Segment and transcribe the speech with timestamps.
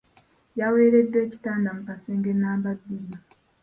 [0.59, 3.15] Yaweereddwa ekitanda mu kasenge nnamba bbiri.